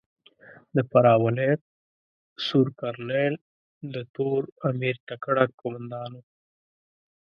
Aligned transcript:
د 0.75 0.77
فراه 0.89 1.19
ولایت 1.25 1.61
سور 2.45 2.67
کرنېل 2.79 3.33
د 3.93 3.95
تور 4.13 4.41
امیر 4.69 4.95
تکړه 5.07 5.43
کومندان 5.59 6.11
ؤ. 6.17 6.21